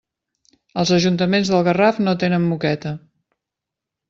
Els 0.83 0.93
ajuntaments 0.97 1.51
del 1.55 1.61
Garraf 1.67 2.01
no 2.07 2.17
tenen 2.25 2.49
moqueta. 2.55 2.95